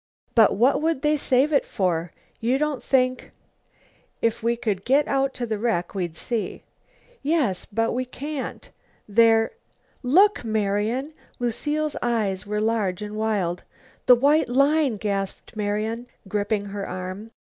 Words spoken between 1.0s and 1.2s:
they